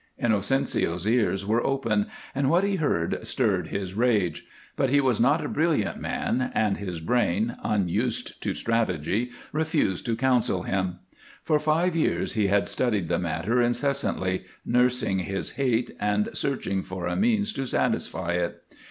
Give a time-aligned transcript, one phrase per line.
[0.17, 5.45] Inocencio's ears were open, and what he heard stirred his rage, but he was not
[5.45, 10.95] a brilliant man, and his brain, unused to strategy, refused to counsel him.
[11.43, 17.05] For five years he had studied the matter incessantly, nursing his hate and searching for
[17.05, 18.63] a means to satisfy it.